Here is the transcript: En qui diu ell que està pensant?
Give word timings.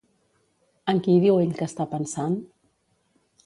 En 0.93 1.03
qui 1.07 1.17
diu 1.25 1.37
ell 1.43 1.53
que 1.61 1.67
està 1.69 1.89
pensant? 1.95 2.41